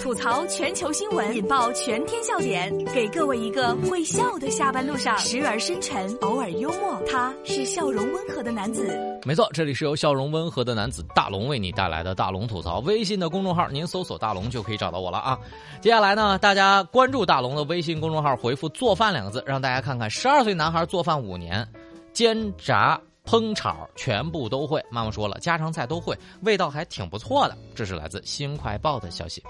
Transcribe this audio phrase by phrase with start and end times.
[0.00, 7.00] 吐槽全球新闻，引爆全天笑点，给各位一个会笑的下班路上，时而深沉，偶尔幽默。
[7.10, 8.88] 他是笑容温和的男子。
[9.24, 12.78] 没错，这里是由笑容温和的男子大龙为你带来的大龙吐槽。
[12.80, 15.38] 微信的公众号，您搜索“大龙”就可以找到我了啊。
[15.80, 21.66] 接下来呢，大家关注大龙的微信公众号，回复“做饭”两个字，让大家看看十二岁男孩做饭五年，
[22.12, 23.00] 煎炸。
[23.28, 27.54] 烹炒全部都会，妈妈说了，家常菜都会，味道还挺不错的。
[27.74, 29.44] 这是来自《新快报》的消息。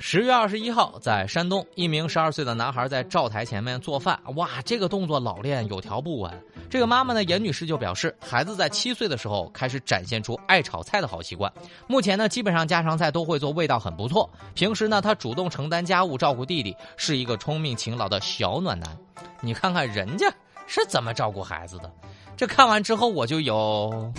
[0.00, 6.32] 十月二十一号，在山东，一名十二岁的男孩在灶台前面做饭，哇，这个动作老练，有条不紊。
[6.68, 11.52] 这个妈妈呢，严女士就表示，孩子在七岁的时候开始展现出爱炒菜的好习惯，
[11.86, 14.28] 目前呢，基本上家常菜都会做，味道很不错。
[14.54, 18.98] 平时呢，他主动承担家务，照顾弟弟，是一个聪明勤劳的小暖男。
[19.40, 20.26] 你看看人家。
[20.74, 21.92] 是怎么照顾孩子的？
[22.34, 24.10] 这看完之后我就有。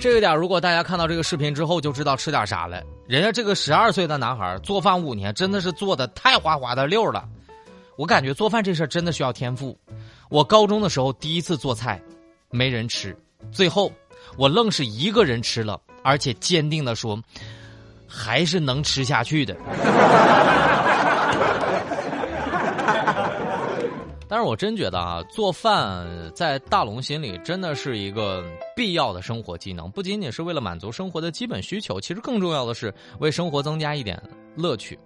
[0.00, 2.82] 这个点，如果大家看到这个视频之后，就知道吃点啥了。
[3.06, 7.28] 人家这个十二岁的男孩做饭五年，真的是做的太滑滑的溜了。
[7.96, 9.78] 我感觉做饭这事儿真的需要天赋。
[10.28, 12.00] 我高中的时候第一次做菜，
[12.50, 13.16] 没人吃，
[13.50, 13.90] 最后
[14.36, 17.18] 我愣是一个人吃了，而且坚定的说，
[18.06, 19.56] 还是能吃下去的。
[24.28, 28.44] 但是我真觉得啊，做饭在大龙心里真的是一个
[28.74, 34.20] 必要的生活技能，不仅仅是为了满足生活的基本需求，其实更重要的是为生活增加一点
[34.56, 34.98] 乐趣。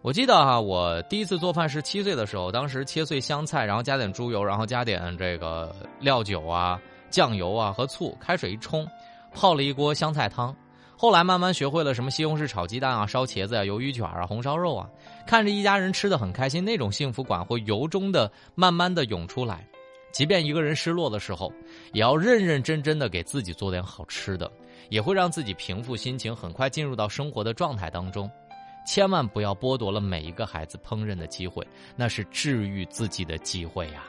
[0.00, 8.86] 我记得哈，我第一次做饭是七岁的时候，当时切碎香菜，然后加点猪油，然后加点这个料酒啊、酱油啊和醋，开水一冲，
[9.34, 10.54] 泡了一锅香菜汤。
[10.96, 14.88] 后来慢慢学会了什么西红柿炒鸡蛋啊、烧茄子啊、鱿鱼卷啊、红烧肉啊，
[15.26, 19.66] 看着一家人吃的很开心，那种幸福感会由衷的慢慢的涌出来。
[20.12, 21.52] 即便一个人失落的时候，
[21.92, 24.50] 也要认认真真的给自己做点好吃的，
[24.90, 28.30] 也会让自己平复心情，很快进入到生活的状态当中。
[28.88, 31.62] 千万不要剥夺了每一个孩子烹饪的机会，
[31.94, 34.02] 那是治愈自己的机会呀！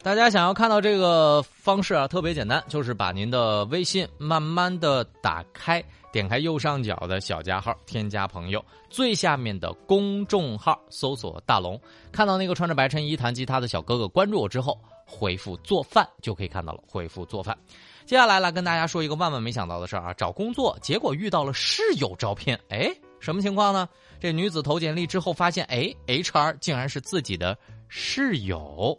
[0.00, 11.78] 大家想要看到这个方式啊，特别简单，就是把您的微信慢慢的打开，点开右上角的小加号，添加朋友，最下面的公众号搜索“大龙”，
[12.12, 14.78] 看到那个穿着白衬衣弹吉他的小哥哥，关注我之后。
[15.08, 16.82] 回复做饭就可以看到了。
[16.86, 17.56] 回复做饭，
[18.04, 20.12] 接下来来跟大家说一个万万没想到的事儿啊！
[20.12, 23.88] 找工作结果遇到了室友招聘，哎，什么情况呢？
[24.20, 27.56] 这女子投简历之后发现，哎，HR 竟然是自己的
[27.88, 28.96] 室友。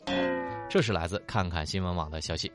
[0.67, 2.51] 这是来自看看新闻网的消息。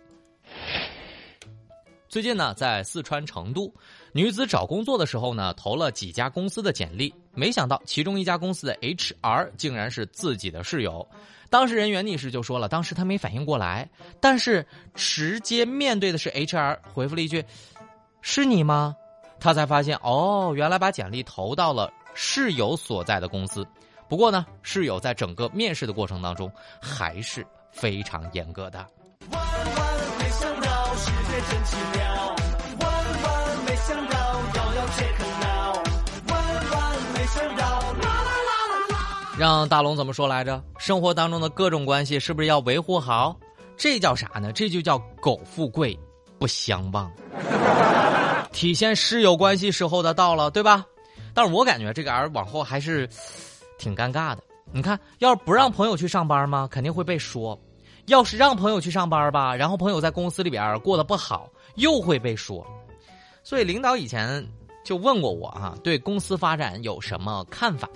[2.09, 3.73] 最近呢，在四川成都，
[4.13, 11.07] 女子找工作的时候呢，投了几家公司的简历，没想到其中一家公司的 HR 竟然是自己的室友。
[11.55, 13.89] 当事人袁女士就说了，当时她没反应过来，
[14.21, 17.45] 但是直接面对的是 HR，回复了一句
[18.23, 18.97] ：“是你吗？”
[19.39, 23.65] 她才发现，哦，原来把简历投到了室友所在的公司。
[24.09, 26.51] 不过呢，室友在整个面试的过程当中
[26.83, 28.85] 还是非常严格的。
[29.31, 32.37] 万万没想到世界真奇妙，
[32.81, 32.91] 万
[33.23, 34.14] 万没想到，
[39.37, 40.63] 让大龙怎么说来着？
[40.79, 43.37] 生活当中的各种关系是不是要维护好？
[43.77, 44.53] 这叫啥呢？
[44.53, 45.99] 这就叫苟富贵，
[46.39, 47.11] 不相忘。
[48.53, 50.87] 体现室友关系时候的到了，对吧？
[51.35, 53.09] 但是我感觉这个儿往后还是
[53.77, 54.45] 挺尴尬的。
[54.73, 56.69] 你看，要是不让朋友去上班吗？
[56.71, 57.61] 肯定会被说。
[58.07, 62.65] 要是让朋友去上班吧，然后朋友在公司里边过得不好，又会被说。
[63.43, 64.47] 所以领导以前
[64.85, 67.89] 就问过我哈，对公司发展有什么看法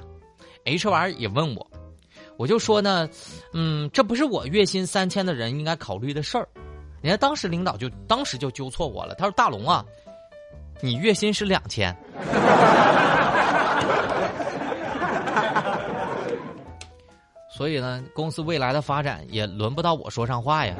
[0.76, 1.66] ？HR 也问我，
[2.36, 3.08] 我就说呢，
[3.52, 6.46] 嗯，这不是我月薪三千的人应该考虑的事儿。
[7.00, 9.84] 人家当时领导就当时就纠错我了，他说：“大龙啊，
[10.80, 11.96] 你月薪是两千。
[17.48, 20.74] ”所以呢，公司未来的发展也轮不到我说上话呀。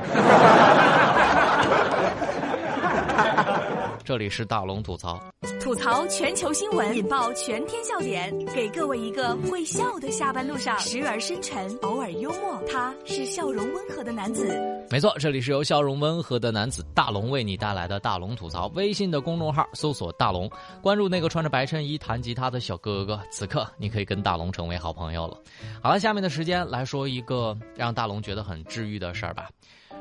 [4.08, 5.22] 这里是大龙吐槽，
[5.60, 14.48] 吐槽全球新闻，引爆全天笑点，给各位一个会笑的下班路上，时而深沉，偶尔幽默，他是笑容温和的男子。
[14.88, 18.66] 没错，这里是由笑容温和的男子大龙为你带来的大龙吐槽。
[18.68, 20.50] 微信的公众号搜索大龙，
[20.80, 25.36] 关注那个穿着白衬衣弹吉他的小哥哥，此刻你可以跟大龙成为好朋友了。
[25.82, 29.50] 好了，下面的时间来说一个让大龙觉得很治愈的事儿吧。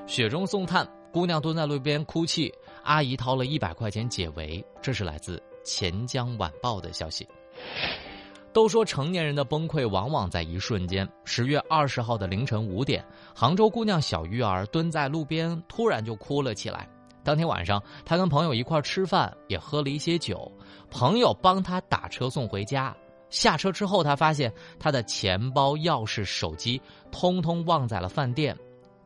[0.06, 2.54] 雪中送炭，姑娘蹲在路边哭泣，
[2.88, 4.66] 阿姨掏了一百块钱解围。
[4.82, 7.28] 这是来自钱江晚报的消息。
[8.54, 11.08] 都说成年人的崩溃往往在一瞬间。
[11.26, 13.06] 十月二十号的凌晨五点，
[13.36, 16.90] 杭州姑娘小鱼儿蹲在路边，突然就哭了起来。
[17.24, 20.52] 当天晚上，她跟朋友一块吃饭，也喝了一些酒。
[20.90, 22.96] 朋友帮她打车送回家。
[23.30, 26.82] 下车之后，她发现她的钱包、钥匙、手机
[27.12, 28.58] 通通忘在了饭店，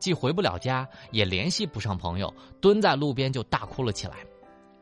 [0.02, 4.16] 既回不了家，也联系不上朋友，蹲在路边就大哭了起来。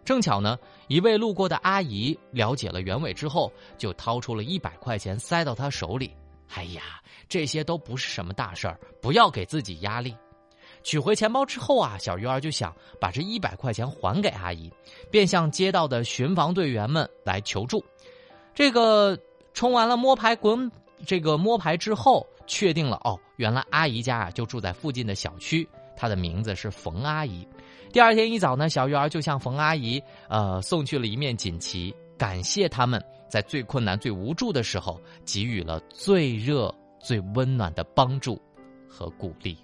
[0.03, 0.59] 正巧呢，
[0.89, 6.11] 一位路过的阿姨了解了原委之后，就掏出了一百块钱塞到他手里。
[6.55, 10.17] 哎呀，这些都不是什么大事儿，不要给自己压力。
[10.83, 14.73] 取回钱包之后啊，小鱼儿就想把这一百块钱还给阿姨，
[15.11, 17.85] 便向街道的巡防队员们来求助。
[18.55, 19.19] 这个
[19.53, 20.73] 冲完了摸牌滚，
[21.05, 25.67] 这个摸牌之后，确定了哦，原来阿姨家啊就住在附近的小区，
[25.97, 27.47] 她的名字是冯阿姨。
[27.93, 38.41] 第二天一早呢，小鱼儿就向冯阿姨呃送去了一面锦旗，感谢他们在最困难、最无助的时候给予了最热、最温暖的帮助
[38.89, 39.57] 和鼓励。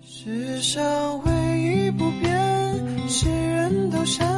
[0.00, 4.37] 世上唯一不变，是人都善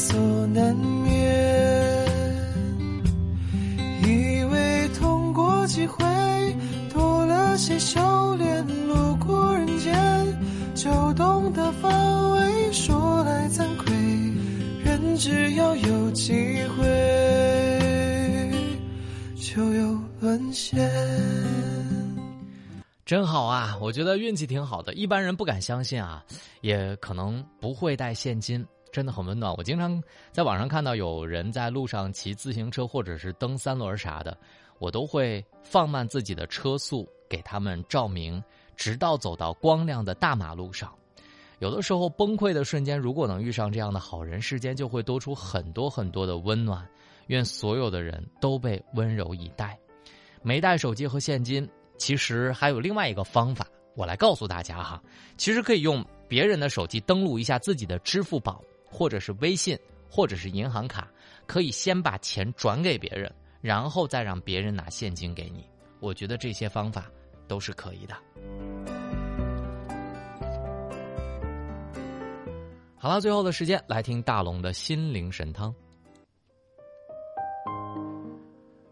[0.00, 2.08] 所难免。
[4.02, 6.02] 以为痛过几回
[6.90, 9.94] 多了些修炼，路过人间
[10.74, 12.72] 就懂得防卫。
[12.72, 13.92] 说来惭愧，
[14.82, 16.32] 人只要有机
[16.78, 18.50] 会
[19.36, 20.90] 就有沦陷。
[23.04, 23.76] 真好啊！
[23.80, 26.24] 我觉得运气挺好的，一般人不敢相信啊，
[26.62, 29.54] 也可能不会带现金，真的很温暖。
[29.56, 30.02] 我经常
[30.32, 34.36] 在网上看到有人在路上骑自行车或者是蹬三轮啥的。
[34.78, 38.42] 我都会放慢自己的车速，给他们照明，
[38.76, 40.90] 直到走到光亮的大马路上。
[41.58, 46.88] 有的时候崩溃的瞬间，如果能遇上这样的好人，世间就会多出很多很多的温暖。
[47.26, 49.78] 愿所有的人都被温柔以待。
[50.40, 55.02] 没带手机和现金，其实还有另外一个方法，我来告诉大家哈。
[55.36, 59.78] 其实可以用别人的手机登录一下自己的支付宝，或者是微信，
[60.10, 61.08] 或者是银行卡，
[61.46, 63.32] 可以先把钱转给别人。
[63.62, 65.68] 然后再让别人拿现金给你，
[66.00, 67.10] 我觉得这些方法
[67.46, 68.14] 都是可以的。
[72.96, 75.74] 好了，最后的时间来听大龙的心灵神汤。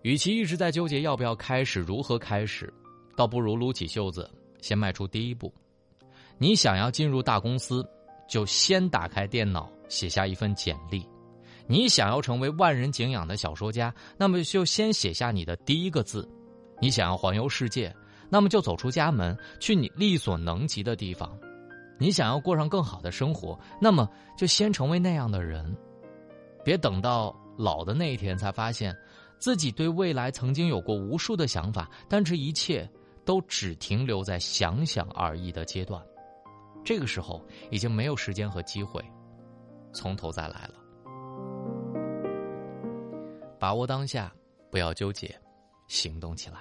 [0.02, 2.70] 与其一直在纠结要不要开始、如何开始，
[3.16, 4.30] 倒不如撸起袖子，
[4.60, 5.50] 先迈出第一步。
[6.36, 7.86] 你想要进入大公司，
[8.28, 11.06] 就先打开电脑，写下一份简历。
[11.66, 16.22] 你想要成为万人敬仰的小说家，那么就先写下你的第一个字；
[16.80, 17.94] 你想要环游世界，
[18.30, 21.28] 那么就走出家门，去你力所能及的地方；
[21.98, 25.76] 你想要过上更好的生活，那么就先成为那样的人。
[26.64, 28.96] 别等到老的那一天才发现，
[29.38, 32.88] 自己对未来曾经有过无数的想法，但这一切
[33.26, 36.02] 都只停留在想想而已的阶段。
[36.82, 39.04] 这个时候已经没有时间和机会
[39.92, 40.74] 从头再来了。
[43.58, 44.32] 把握当下，
[44.70, 45.34] 不要纠结，
[45.88, 46.58] 行动起来。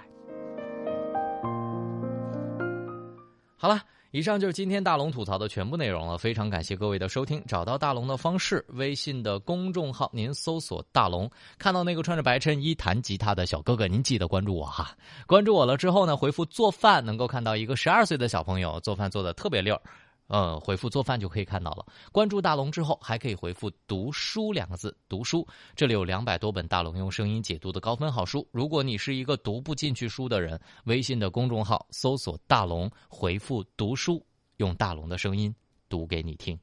[3.56, 6.18] 好了，以上就是今天大龙吐槽的全部内容了。
[6.18, 7.44] 非常感谢各位的收听。
[7.48, 14.96] 找到大龙的方式：微信的公众号，您搜索“大龙”，看到那个穿着白衬衣弹吉他的小哥哥，您记得关注我哈。
[15.26, 19.82] 关注我了之后呢，回复“做饭”，能够看到一个十二岁的小朋友做饭做的特别溜儿。
[20.28, 21.86] 呃，回复做饭就可以看到了。
[22.12, 25.48] 关注大龙之后，还可以回复“读书”两个字，读书。
[25.76, 28.48] 这里有两百多本大龙用声音解读的高分好书。
[28.52, 34.22] 如果你是一个读不进去书的人，微信的公众号搜索“大龙”，回复“读书”，
[34.58, 35.54] 用大龙的声音
[35.88, 36.60] 读给你听。